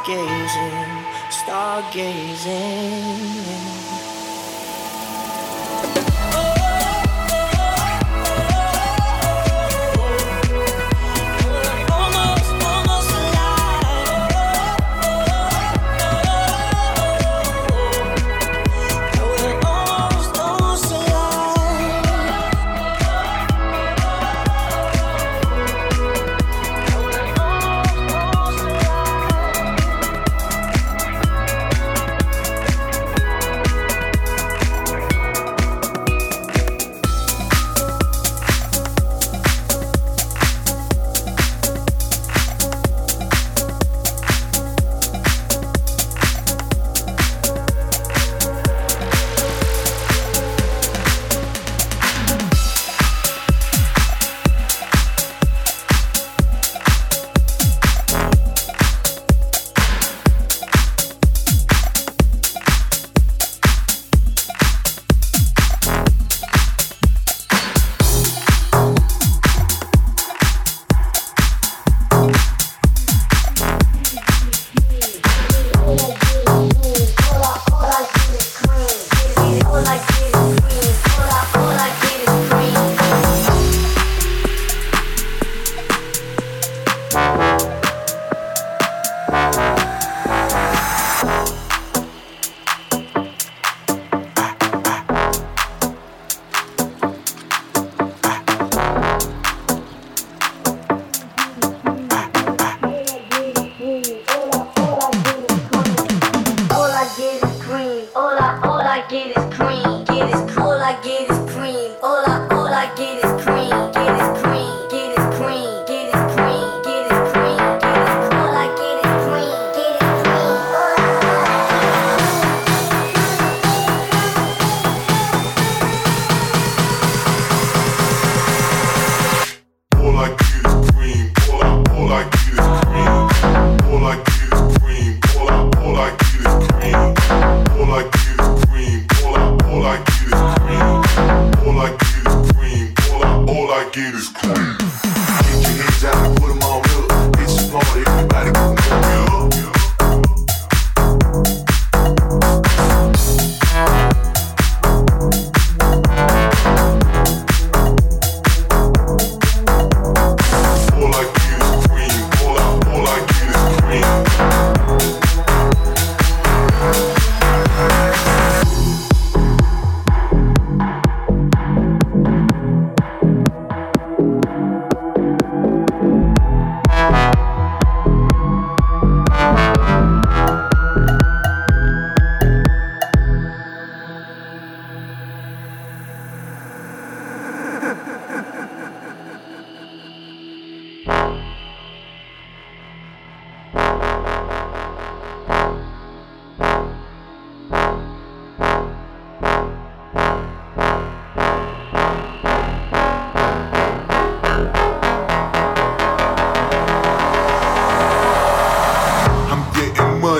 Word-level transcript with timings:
stargazing, 0.00 1.04
stargazing. 1.28 3.29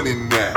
in 0.06 0.28
that. 0.30 0.49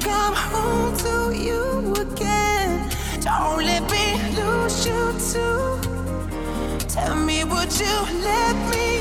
Come 0.00 0.34
home 0.34 0.96
to 0.98 1.36
you 1.36 1.92
again. 1.94 2.88
Don't 3.20 3.64
let 3.64 3.82
me 3.90 4.06
lose 4.36 4.86
you 4.86 5.12
too. 5.32 5.78
Tell 6.88 7.14
me, 7.16 7.44
would 7.44 7.72
you 7.78 7.96
let 8.22 8.56
me? 8.70 8.93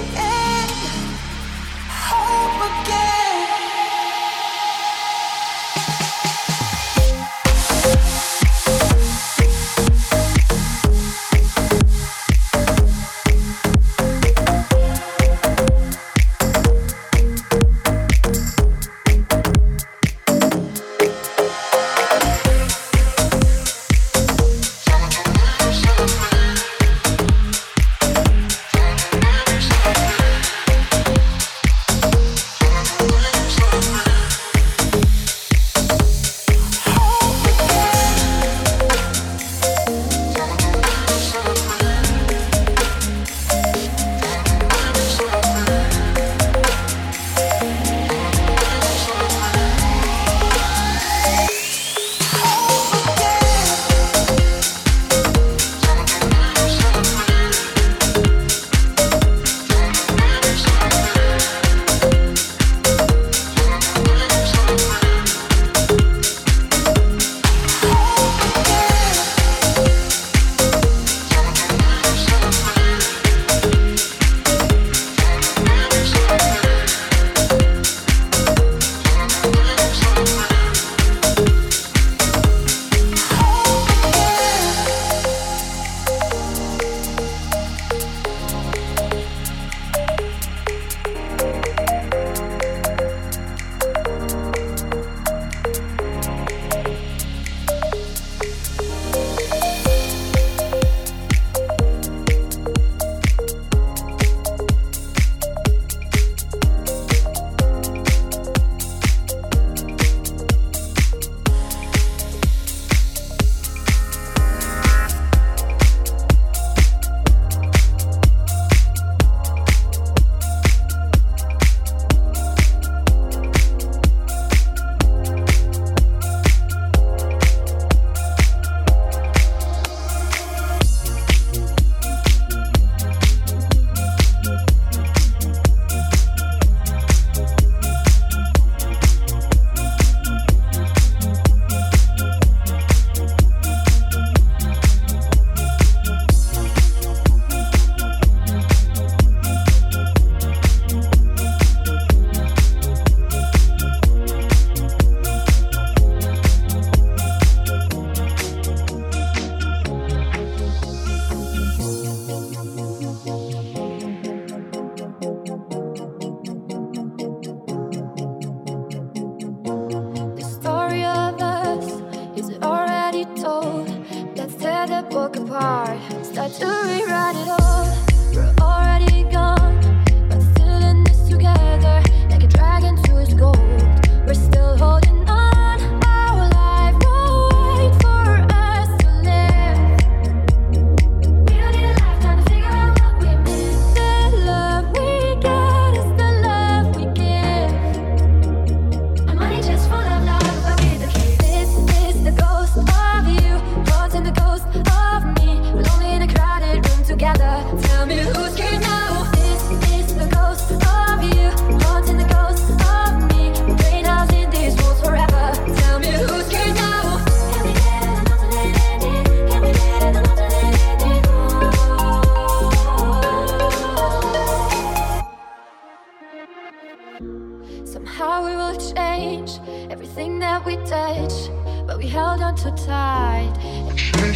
Bags 232.63 233.57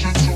and 0.06 0.27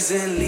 leave. 0.00 0.47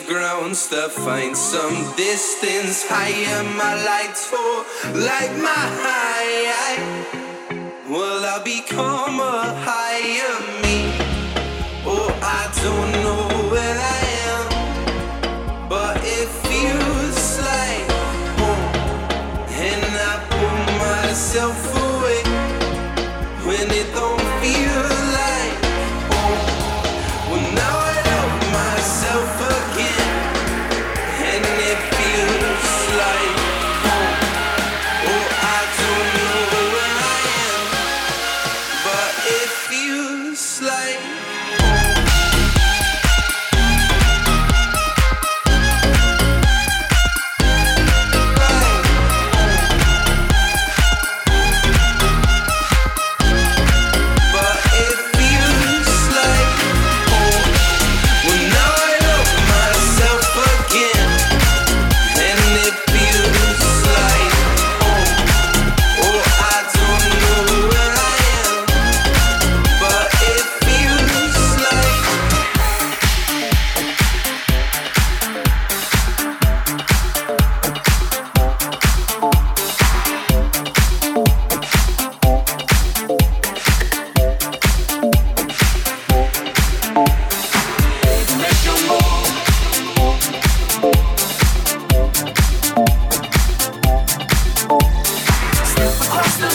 Safe 0.00 0.08
grounds 0.08 0.68
to 0.68 0.88
find 0.88 1.36
some 1.36 1.94
distance 1.96 2.86
higher. 2.88 3.42
My 3.42 3.74
lights 3.84 4.26
for 4.26 4.64
light 4.98 5.36
my 5.36 5.64
high. 5.82 6.78
Well, 7.88 8.24
I'll 8.24 8.44
become 8.44 9.20
a 9.20 9.54
higher 9.66 10.40
me. 10.62 10.92
Oh, 11.86 12.10
I 12.22 12.42
don't 12.62 12.92
know 13.04 13.50
where 13.50 13.78
I 13.78 14.02
am, 14.28 15.68
but 15.68 15.96
it 16.02 16.28
feels 16.46 17.38
like 17.40 17.90
home. 18.38 18.72
And 19.48 19.96
I 19.96 20.14
pull 20.30 20.60
myself 20.78 21.79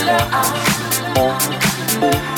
Oh 0.08 2.35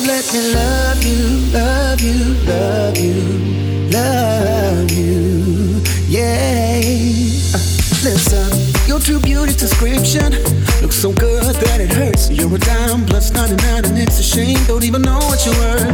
Lord, 0.00 0.08
let 0.08 0.32
me 0.32 0.54
love 0.54 1.04
you, 1.04 1.52
love 1.52 2.00
you, 2.00 2.34
love 2.46 2.96
you, 2.96 3.90
love 3.90 4.90
you. 4.90 5.82
Yeah. 6.08 6.80
Listen, 8.02 8.48
your 8.88 8.98
true 8.98 9.20
beauty's 9.20 9.56
description 9.56 10.32
looks 10.80 10.96
so 10.96 11.12
good 11.12 11.54
that 11.56 11.80
it 11.80 11.92
hurts. 11.92 12.30
You're 12.30 12.54
a 12.54 12.58
dime 12.58 13.04
plus 13.04 13.32
99, 13.32 13.84
and 13.84 13.98
it's 13.98 14.18
a 14.18 14.22
shame. 14.22 14.58
Don't 14.66 14.84
even 14.84 15.02
know 15.02 15.18
what 15.18 15.44
you 15.44 15.52
were. 15.60 15.84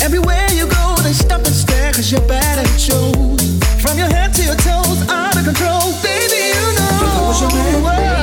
Everywhere 0.00 0.46
you 0.52 0.68
go, 0.68 0.94
they 1.02 1.12
stop 1.12 1.38
and 1.38 1.54
stare, 1.54 1.92
cause 1.92 2.12
you're 2.12 2.28
bad 2.28 2.60
at 2.60 2.78
shows. 2.78 3.58
From 3.82 3.98
your 3.98 4.08
head 4.08 4.34
to 4.34 4.42
your 4.44 4.56
toes, 4.56 5.02
out 5.10 5.36
of 5.36 5.44
control. 5.44 5.92
Baby, 6.00 6.54
you 6.54 6.66
know. 6.78 7.34
Your 7.40 8.15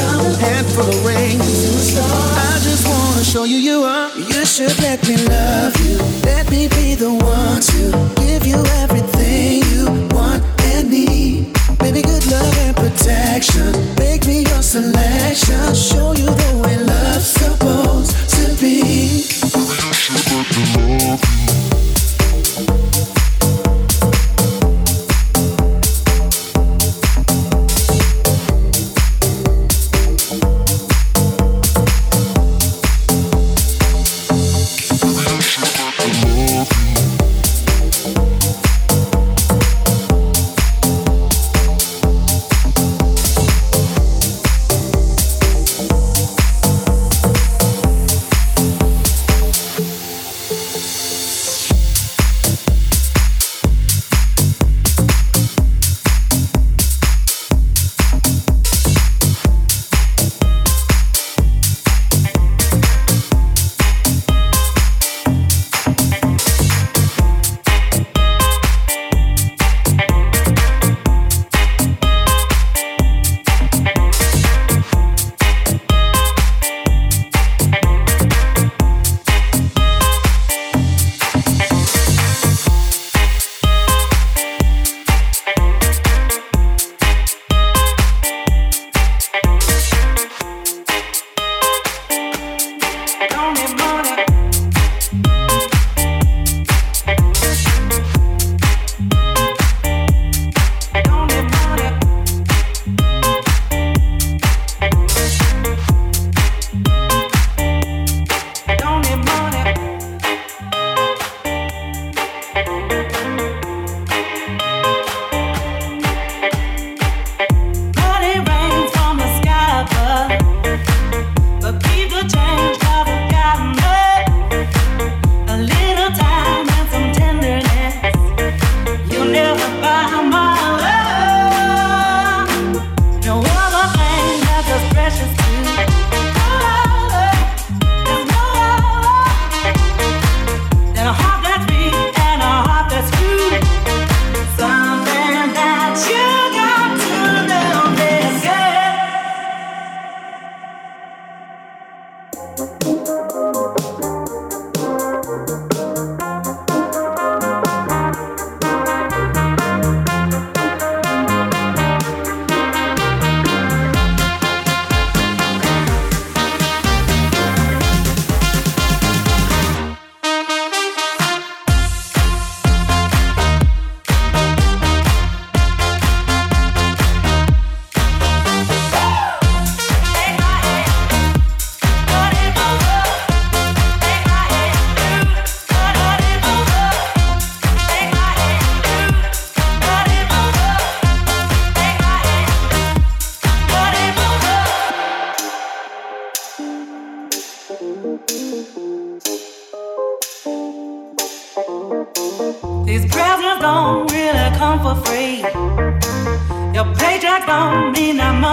handful 0.00 0.88
of 0.88 1.04
rings. 1.04 1.96
I 1.96 2.58
just 2.62 2.86
wanna 2.86 3.24
show 3.24 3.44
you 3.44 3.56
you 3.56 3.82
are. 3.82 4.10
You 4.16 4.44
should 4.44 4.78
let 4.80 5.06
me 5.08 5.16
love 5.26 5.74
you. 5.86 5.98
Let 6.24 6.50
me 6.50 6.68
be 6.68 6.94
the 6.94 7.12
one 7.12 7.60
to 7.60 8.22
give 8.22 8.46
you 8.46 8.56
everything 8.82 9.62
you 9.72 9.84
want 10.14 10.42
and 10.72 10.90
need. 10.90 11.52
Baby, 11.78 12.02
good 12.02 12.26
love 12.26 12.58
and 12.58 12.76
protection. 12.76 13.72
Make 13.98 14.26
me 14.26 14.42
your 14.42 14.62
selection. 14.62 15.74
Show 15.74 16.12
you 16.12 16.26
the 16.26 16.62
way 16.62 16.76
love's 16.78 17.26
supposed. 17.26 17.83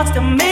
Much 0.04 0.14
to 0.16 0.22
me. 0.22 0.51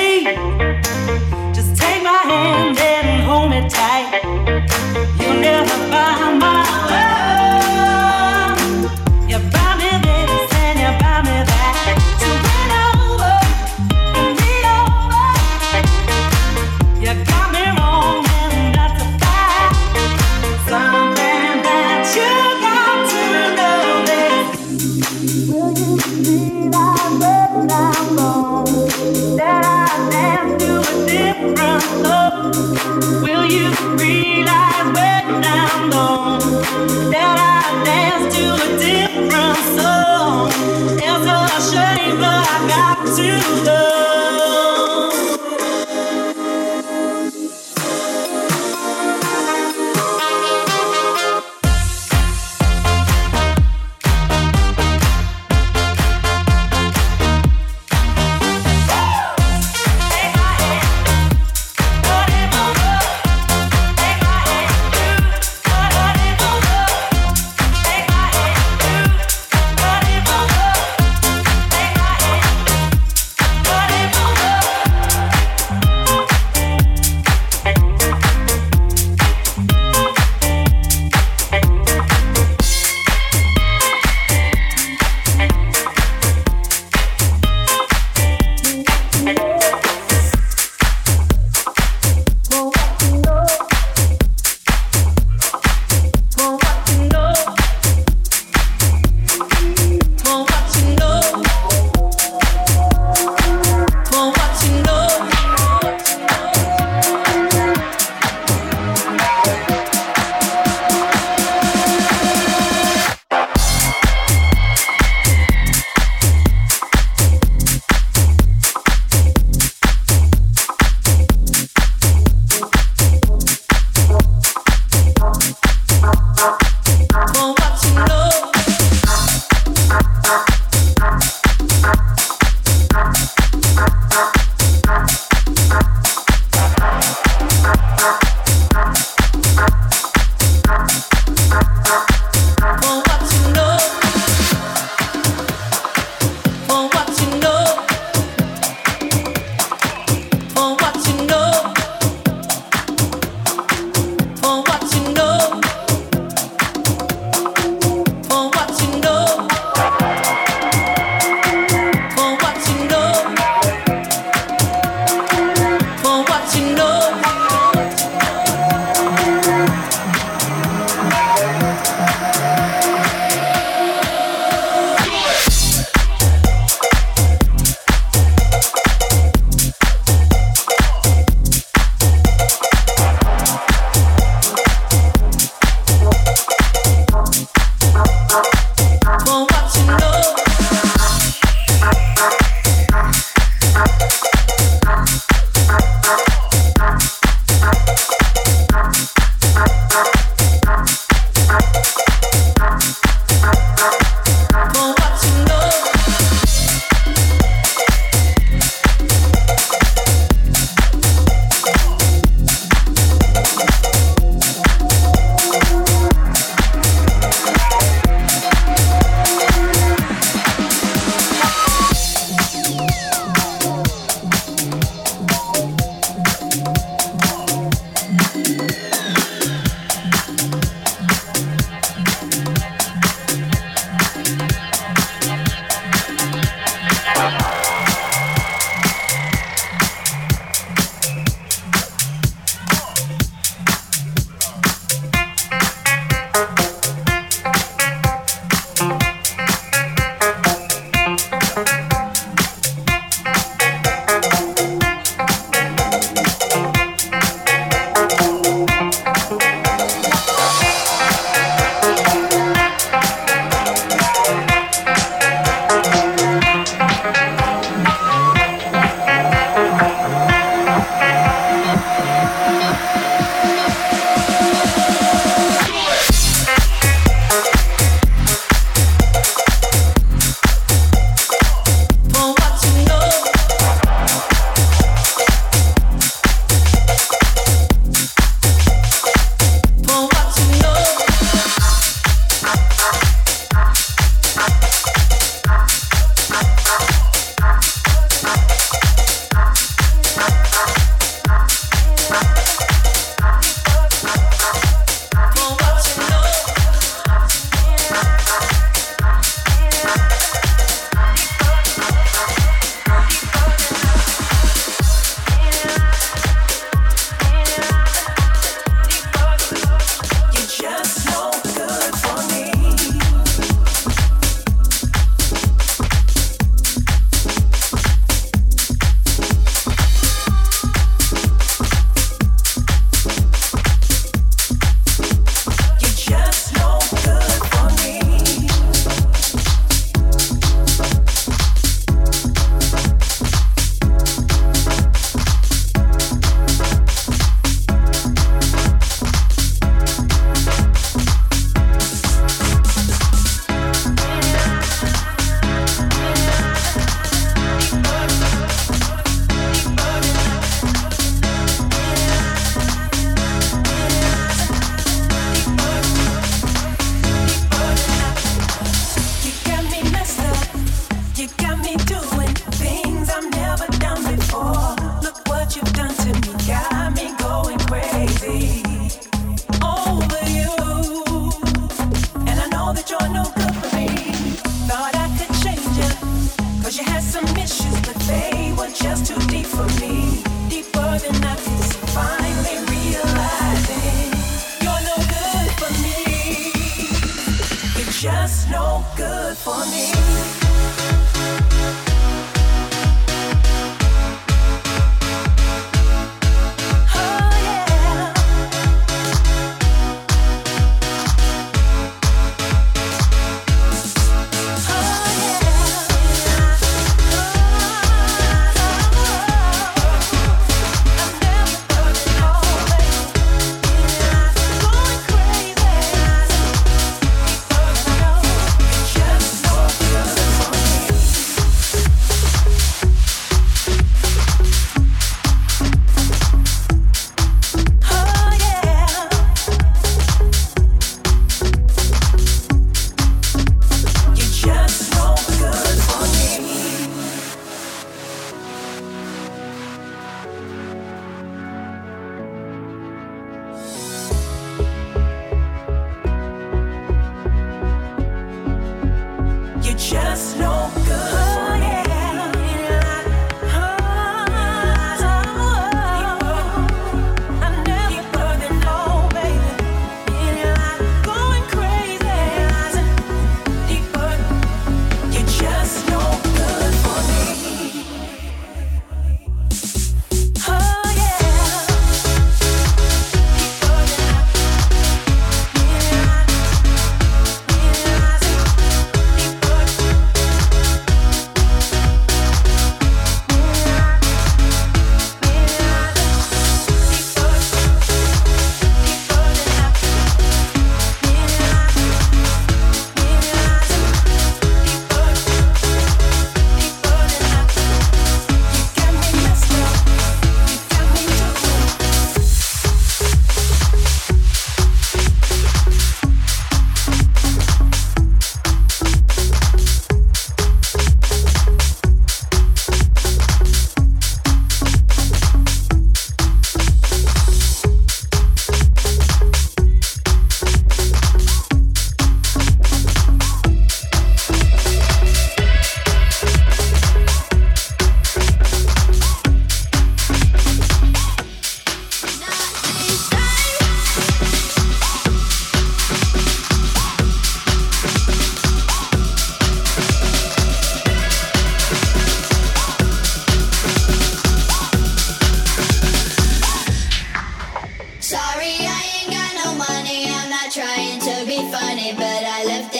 Sorry, 558.10 558.56
I 558.58 559.04
ain't 559.04 559.12
got 559.12 559.46
no 559.46 559.54
money. 559.54 560.08
I'm 560.10 560.32
not 560.32 560.52
trying 560.52 561.00
to 561.00 561.26
be 561.28 561.38
funny, 561.52 561.94
but 561.94 562.24
I 562.26 562.44
left 562.44 562.74
it. 562.74 562.79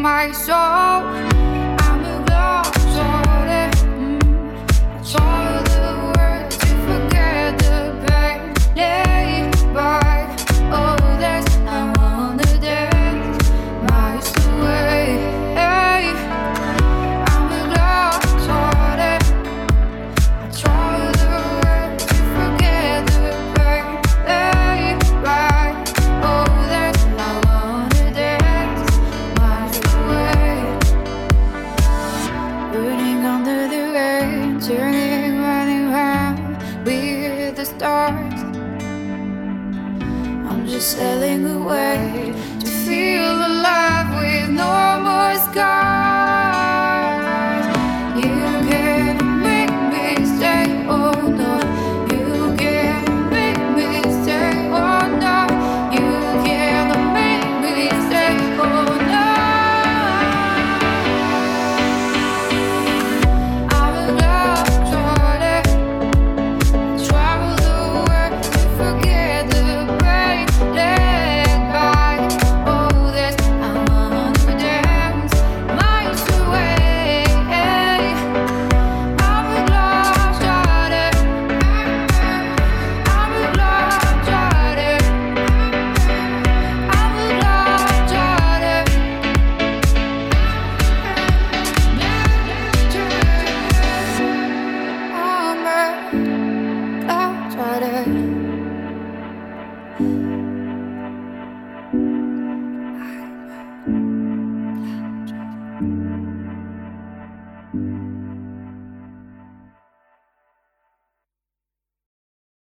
My 0.00 0.32
soul. 0.32 1.49